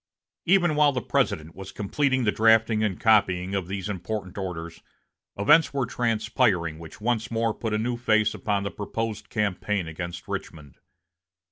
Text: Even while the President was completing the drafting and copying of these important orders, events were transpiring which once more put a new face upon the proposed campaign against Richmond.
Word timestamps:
Even 0.45 0.75
while 0.75 0.91
the 0.91 0.99
President 1.03 1.53
was 1.55 1.71
completing 1.71 2.23
the 2.23 2.31
drafting 2.31 2.81
and 2.83 2.99
copying 2.99 3.53
of 3.53 3.67
these 3.67 3.87
important 3.87 4.35
orders, 4.35 4.81
events 5.37 5.75
were 5.75 5.85
transpiring 5.85 6.79
which 6.79 6.99
once 6.99 7.29
more 7.29 7.53
put 7.53 7.71
a 7.71 7.77
new 7.77 7.97
face 7.97 8.33
upon 8.33 8.63
the 8.63 8.71
proposed 8.71 9.29
campaign 9.29 9.87
against 9.87 10.27
Richmond. 10.27 10.79